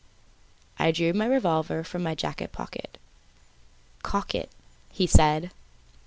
I 0.79 0.89
drew 0.91 1.13
my 1.13 1.27
revolver 1.27 1.83
from 1.83 2.01
my 2.01 2.15
jacket 2.15 2.51
pocket. 2.51 2.97
"Cock 4.01 4.33
it!" 4.33 4.49
he 4.91 5.05
said. 5.05 5.51